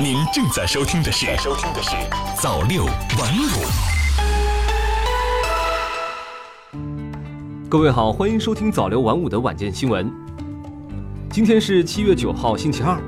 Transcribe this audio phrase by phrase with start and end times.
[0.00, 1.90] 您正在收听的是《收听的是
[2.40, 3.48] 早六晚五》。
[7.68, 10.10] 各位好，欢迎收听早六晚五的晚间新闻。
[11.30, 12.98] 今天是七月九号，星期二。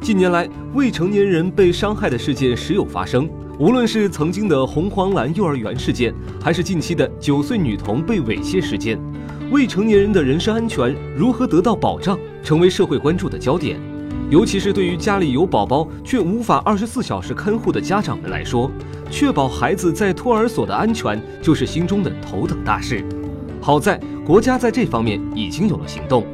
[0.00, 6.12] 近年来，未成年人被伤害的事件时有发生，无论是曾经的红黄蓝幼儿园事件，
[6.42, 8.98] 还是近期的九岁女童被猥亵事件，
[9.50, 13.80] 未成年人的人身安全如何得到保障，成为社会关注的焦点。
[14.30, 18.70] 尤其是对于家里有宝宝却无法二十四小时看护的家长们来说，
[19.10, 23.02] 确保孩子在托儿所的安全就是心中的头等大事。
[23.58, 26.26] 好在国家在这方面已经有了行动，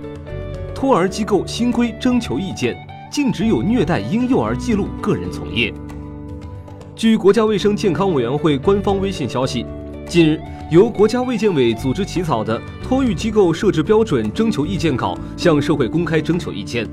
[0.75, 2.77] 托儿机构新规征求意见，
[3.12, 5.73] 禁止有虐待婴幼儿记录个人从业。
[6.97, 9.65] 据国家卫生健康委员会官方微信消息，
[10.09, 16.89] 近日由国家卫健委组织起草的托育机构设置标准征求意见稿向社会公开征求意见。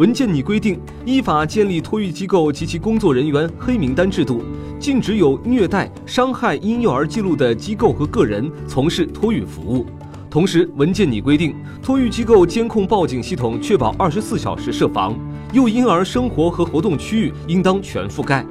[0.00, 4.42] 文件拟规定，依法建立托育机构及其工作人员黑名单制度，
[4.78, 9.84] 禁止有虐待、伤害婴幼儿记录的机构和个人从事托育服务。
[10.30, 15.14] 同时，文件拟规定，托育机构监控报警系统确保二十四小时设防，
[15.52, 18.42] 幼婴儿生活和活动区域应当全覆盖，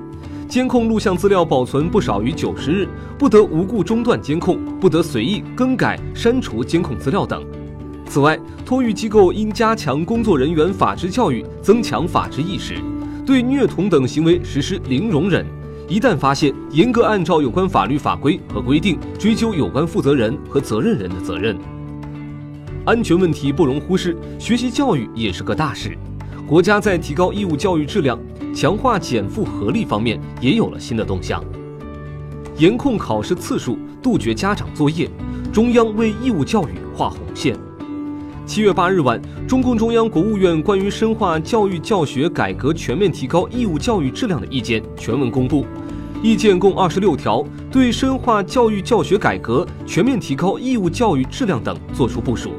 [0.48, 7.44] 监控录像资料保存不少于九十日，不得无故中断监控，不得随意更改、删除监控资料等。
[8.10, 12.82] 此外，托育机构应加强工作人员法治教育，增强法治意识，
[13.24, 15.46] 对虐童等行为实施零容忍。
[15.88, 21.56] 一旦发现，严格按照有关法律法规和规定追究有关负责人和责任人的责任。
[22.84, 25.96] 安全问题不容忽视，学习教育也是个大事。
[26.48, 28.20] 国家在提高义务教育质量、
[28.56, 31.44] 强化减负合力方面也有了新的动向，
[32.58, 35.08] 严控考试次数，杜绝家长作业，
[35.54, 37.56] 中央为义务教育画红线。
[38.50, 45.68] 七月八日晚，中共中央、国务院关于深化教育教学改革、全面提高义务教育质量的意见全文公布。
[46.24, 52.50] 意见共二十六条，对深化教育教学改革、全面提高义务教育质量等作出部署。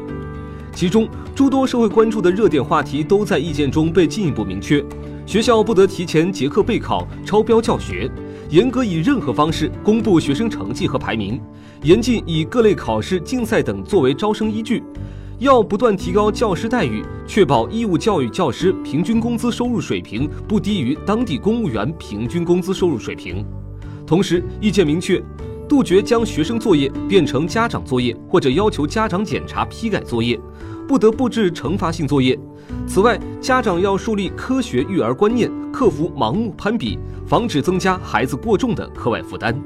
[0.73, 4.81] 其中，诸多社会关注的热点话题都在意见中被进一步明确：
[5.27, 8.09] 学校不得提前结课备考、超标教学；
[8.49, 11.41] 严格以任何方式公布学生成绩和排名；
[11.83, 14.85] 严禁以各类考试、竞赛等作为招生依据。
[15.41, 23.43] 要不断提高教师待遇，确保义务教育教师平均工资收入水平不低于当地公务员平均工资收入水平。
[24.07, 25.19] 同时，意见明确，
[25.67, 30.39] 杜绝将学生作业变成家长作业或者要求家长检查批改作业，
[30.87, 32.39] 不得布置惩罚性作业。
[32.87, 39.59] 此外，家长要树立科学育儿观念，克服盲目攀比，防止增加孩子过重的课外负担。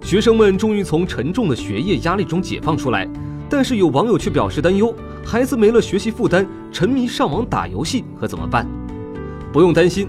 [0.00, 3.04] 学生们终于从沉重的学业压力中解放出来。
[3.50, 4.94] 但是有网友却表示担忧，
[5.24, 8.66] 孩子没了学习负担，沉迷上网打游戏可怎么办？
[9.52, 10.08] 不用担心，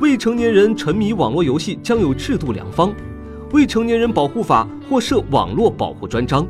[0.00, 2.90] 未成年人沉迷网络游戏将有制度良方，
[3.52, 6.46] 《未成年人保护法》或设网络保护专章。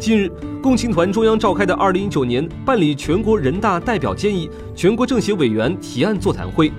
[0.00, 0.28] 近日，
[0.60, 6.72] 共青团中央召开的二零一九年办理全国人大代表建议、全国政协委员提案座谈会。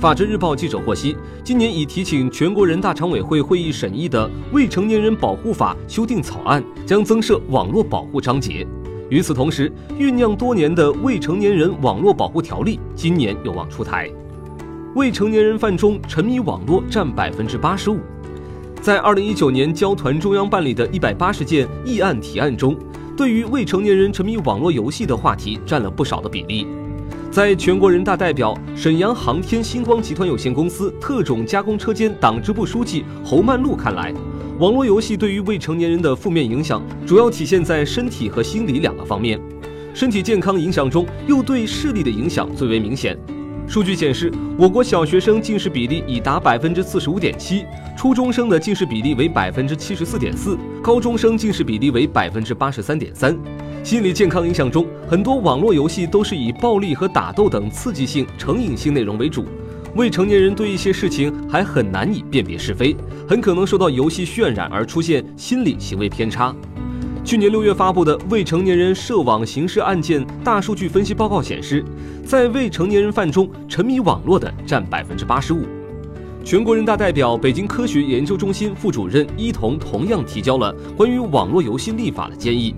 [0.00, 8.66] 法制日报记者获悉，今年已提请全国人大常委会会议审议的《未成年人保护法》修订草案将增设网络保护章节。
[9.10, 14.10] 与此同时，酝酿多年的《未成年人网络保护条例》今年有望出台。
[14.94, 17.98] 未成年人犯中沉迷网络占百分之八十五。
[18.80, 22.74] 在二零一九年交团中央办理的一百八十件议案提案中，
[23.18, 26.66] 对于未成年人沉迷网络游戏的话题占了不少的比例。
[27.30, 34.12] 在全国人大代表、沈阳航天星光集团有限公司特种加工车间党支部书记侯曼璐看来，
[34.58, 39.40] 网络游戏对于未成年人的负面影响主要体现在身体和心理两个方面。
[39.94, 43.16] 身体健康影响中，又对视力的影响最为明显。
[43.70, 47.64] 数据显示，我国小学生近视比例已达百分之四十五点七，
[47.96, 53.38] 初中生的近视比例为百分之七十四点四，高中生近视比例为百分之八十三点三。
[53.84, 59.44] 心理健康影响中，很多网络游戏都是以暴力和打斗等刺激性、成瘾性内容为主。
[59.94, 62.96] 未成年人对一些事情还很难以辨别是非，
[63.28, 66.52] 很可能受到游戏渲染而出现心理行为偏差。
[67.30, 71.84] 去年六月发布的《未成年人涉网刑事案件大数据分析报告》显示，
[72.26, 75.60] 在未成年人犯中，沉迷网络的占百分之八十五。
[76.42, 82.74] 全国人大代表、北京科学研究中心副主任伊彤同样提交了关于网络游戏立法的建议。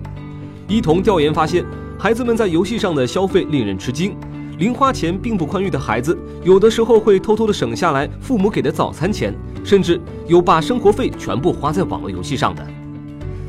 [0.67, 1.65] 伊彤调研发现，
[1.97, 4.15] 孩子们在游戏上的消费令人吃惊。
[4.59, 9.33] 零花钱并不宽裕的孩子，有的时候会偷偷的省下来父母给的早餐钱，
[9.63, 12.63] 甚至有把生活费全部花在网络游戏上的。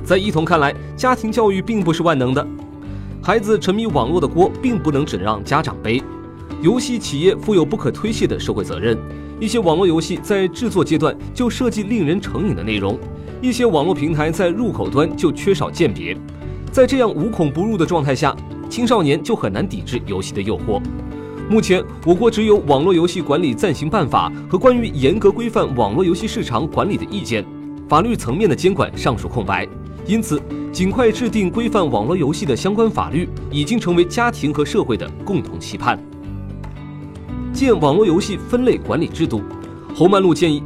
[0.04, 2.46] 在一同看来，家庭教育并不是万能的，
[3.22, 6.02] 孩子沉迷网络的锅并不能只让家长背。
[6.60, 8.98] 游戏企业负有不可推卸的社会责任。
[9.40, 12.98] 一些网络游戏在制作阶段就设计令人成瘾的内容，
[13.40, 16.14] 一些网络平台在入口端就缺少鉴别。
[16.70, 18.36] 在这样无孔不入的状态下，
[18.68, 20.80] 青少年就很难抵制游戏的诱惑。
[21.48, 27.44] 目前，我国只有《网络游戏管理暂行办法》和关于严格规范网络游戏市场管理的意见，
[27.88, 29.68] 法律层面的监管尚属空白。
[30.06, 30.40] 因此，
[30.70, 35.98] 尽快制定规范网络游戏的相关法律，已经成为家庭和社会的共同期盼。
[37.52, 39.40] 建网络游戏分类管理制度，
[39.94, 40.62] 侯曼路建议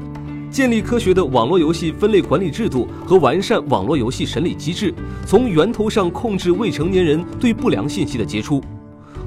[0.51, 4.93] 建立科学的网络游戏分类管理制度和完善网络游戏审理机制，
[5.27, 8.61] 从源头上控制未成年人对不良信息的接触。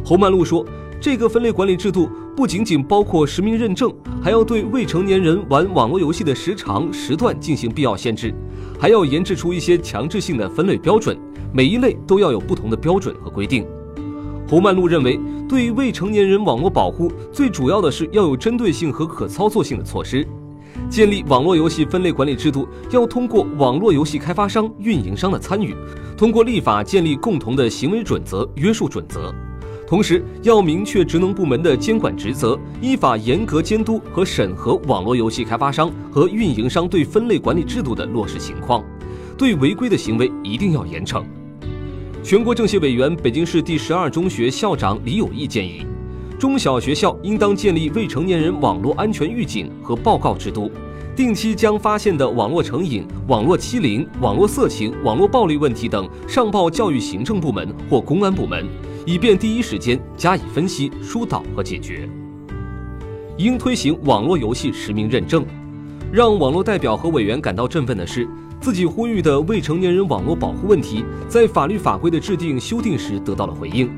[0.03, 0.65] 侯曼路说，
[0.99, 8.33] 这个分类管理制度不仅仅包括实名认证，还要对未成年人玩网络游戏的时长、时段进行必要限制，
[8.79, 11.17] 还要研制出一些强制性的分类标准，
[11.53, 13.65] 每一类都要有不同的标准和规定。
[14.47, 20.25] 胡曼璐认为，对于未成年人网络保护，最主要的是要有针对性和可操作性的措施。
[20.89, 25.75] 建立网络游戏分类管理制度，要通过网络游戏开发商、运营商的参与，
[26.17, 29.33] 通过立法建立共同的行为准则、约束准则，
[29.91, 38.81] 同时要明确职能部门的监管职责，依法严格监督和审核网络游戏开发商和运营商对分类管理制度的落实情况，
[39.37, 41.21] 对违规的行为一定要严惩。
[42.23, 45.85] 全国政协委员、北京市第十二中学校长李友义建议，
[46.39, 50.71] 中小学校应当建立未成年人网络安全预警和报告制度，
[51.17, 58.65] 定期将发现的网络成瘾、网络欺凌、网络色情、网络暴力问题等上报教育行政部门或公安部门，
[59.05, 62.07] 以便第一时间加以分析、疏导和解决。
[63.37, 65.45] 应推行网络游戏实名认证。
[66.11, 68.27] 让网络代表和委员感到振奋的是。
[68.61, 73.89] 自己呼吁的未成年人网络保护问题，在法律法规的制定修订时得到了回应。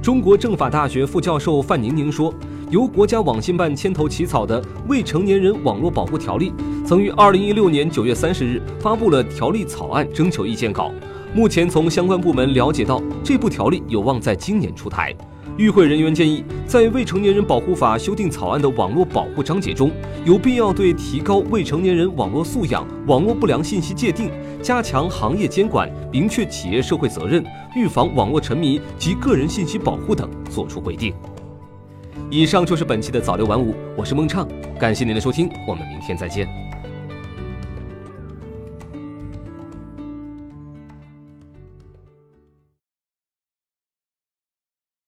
[0.00, 2.32] 中国政法大学副教授范宁宁说
[2.70, 6.50] ：“由国家网信办牵头起草的《未成年人网络保护条例》，
[6.86, 10.92] 曾于二零一六年九月三十日发布了条例草案征求意见稿。
[11.36, 15.14] 目前从相关部门了解到，这部条例有望在今年出台。”
[15.58, 19.90] 与会人员建议，在《未成年人保护法》修订草案的网络保护章节中，
[20.24, 24.30] 有必要对提高未成年人网络素养、网络不良信息界定、
[24.62, 27.44] 加强行业监管、明确企业社会责任、
[27.74, 31.12] 预防网络沉迷及个人信息保护等作出规定。
[32.30, 34.48] 以上就是本期的早六晚五，我是孟畅，
[34.80, 36.65] 感谢您的收听，我们明天再见。